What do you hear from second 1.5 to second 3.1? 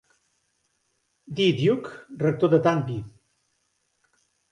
Duck, rector de Danby.